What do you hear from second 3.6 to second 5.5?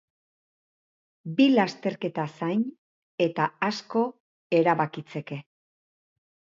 asko erabakitzeke.